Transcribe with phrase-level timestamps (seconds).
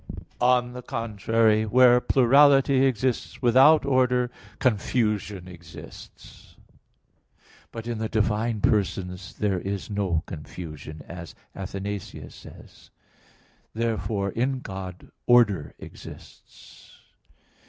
[0.39, 6.55] On the contrary, Where plurality exists without order, confusion exists.
[7.71, 12.89] But in the divine persons there is no confusion, as Athanasius says.
[13.75, 16.93] Therefore in God order exists.